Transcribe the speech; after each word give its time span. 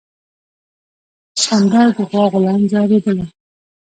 سخوندر 1.41 1.87
د 1.95 1.99
غوا 2.09 2.25
غولانځه 2.31 2.79
رودله. 2.89 3.25